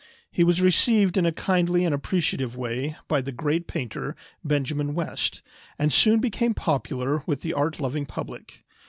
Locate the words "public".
8.07-8.63